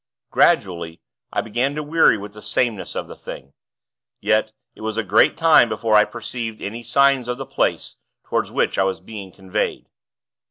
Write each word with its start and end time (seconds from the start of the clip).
Gradually, 0.31 0.99
I 1.31 1.41
began 1.41 1.75
to 1.75 1.83
weary 1.83 2.17
with 2.17 2.33
the 2.33 2.41
sameness 2.41 2.95
of 2.95 3.05
the 3.07 3.15
thing. 3.15 3.53
Yet, 4.19 4.51
it 4.73 4.81
was 4.81 4.97
a 4.97 5.03
great 5.03 5.37
time 5.37 5.69
before 5.69 5.93
I 5.93 6.05
perceived 6.05 6.59
any 6.59 6.81
signs 6.81 7.27
of 7.27 7.37
the 7.37 7.45
place, 7.45 7.97
toward 8.23 8.49
which 8.49 8.79
I 8.79 8.83
was 8.83 8.99
being 8.99 9.31
conveyed. 9.31 9.89